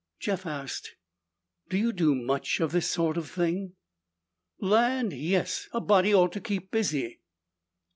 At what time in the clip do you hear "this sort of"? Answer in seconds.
2.71-3.29